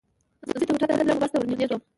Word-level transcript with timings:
زه 0.47 0.53
چې 0.59 0.65
بېرته 0.67 0.85
هوټل 0.85 0.87
ته 0.89 0.97
تلم، 0.99 1.11
یوه 1.11 1.21
بس 1.21 1.31
ته 1.31 1.37
ور 1.39 1.47
نږدې 1.51 1.65
شوم. 1.69 1.81